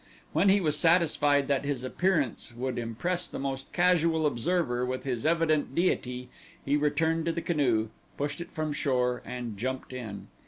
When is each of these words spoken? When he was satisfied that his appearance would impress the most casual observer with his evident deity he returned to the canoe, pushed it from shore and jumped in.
When 0.33 0.49
he 0.49 0.59
was 0.59 0.79
satisfied 0.79 1.47
that 1.47 1.63
his 1.63 1.83
appearance 1.83 2.55
would 2.55 2.79
impress 2.79 3.27
the 3.27 3.37
most 3.37 3.71
casual 3.71 4.25
observer 4.25 4.83
with 4.83 5.03
his 5.03 5.27
evident 5.27 5.75
deity 5.75 6.27
he 6.65 6.75
returned 6.75 7.25
to 7.25 7.31
the 7.31 7.39
canoe, 7.39 7.89
pushed 8.17 8.41
it 8.41 8.49
from 8.49 8.73
shore 8.73 9.21
and 9.27 9.57
jumped 9.59 9.93
in. 9.93 10.25